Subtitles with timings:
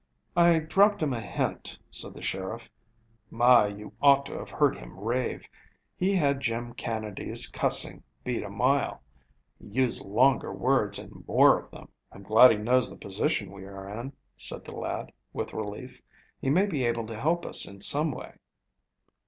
[0.35, 2.71] "I dropped him a hint," said the sheriff.
[3.29, 5.47] "My, you ought to have heard him rave.
[5.95, 9.03] He had Jim Canady's cussing beat a mile.
[9.59, 13.63] He used longer words, and more of them." "I'm glad he knows the position we
[13.65, 16.01] are in," said the lad, with relief.
[16.39, 18.33] "He may be able to help us in some way."